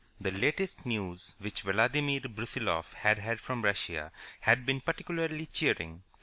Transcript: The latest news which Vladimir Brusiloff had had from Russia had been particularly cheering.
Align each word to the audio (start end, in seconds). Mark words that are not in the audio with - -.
The 0.19 0.31
latest 0.31 0.83
news 0.87 1.35
which 1.37 1.61
Vladimir 1.61 2.21
Brusiloff 2.21 2.91
had 2.93 3.19
had 3.19 3.39
from 3.39 3.61
Russia 3.63 4.11
had 4.39 4.65
been 4.65 4.81
particularly 4.81 5.45
cheering. 5.45 6.01